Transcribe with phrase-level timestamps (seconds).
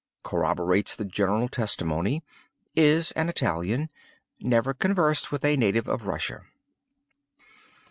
[0.23, 2.23] Corroborates the general testimony.
[2.75, 3.91] Is an Italian.
[4.39, 6.41] Never conversed with a native of Russia.